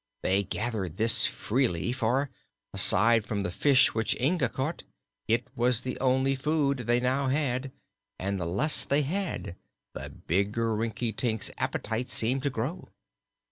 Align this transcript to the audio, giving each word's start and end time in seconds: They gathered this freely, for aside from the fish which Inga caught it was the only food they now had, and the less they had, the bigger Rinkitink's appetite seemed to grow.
They 0.23 0.41
gathered 0.41 0.97
this 0.97 1.27
freely, 1.27 1.91
for 1.91 2.31
aside 2.73 3.23
from 3.23 3.43
the 3.43 3.51
fish 3.51 3.93
which 3.93 4.19
Inga 4.19 4.49
caught 4.49 4.81
it 5.27 5.45
was 5.55 5.81
the 5.81 5.99
only 5.99 6.33
food 6.33 6.77
they 6.79 6.99
now 6.99 7.27
had, 7.27 7.71
and 8.17 8.39
the 8.39 8.47
less 8.47 8.83
they 8.83 9.03
had, 9.03 9.55
the 9.93 10.09
bigger 10.09 10.75
Rinkitink's 10.75 11.51
appetite 11.59 12.09
seemed 12.09 12.41
to 12.41 12.49
grow. 12.49 12.89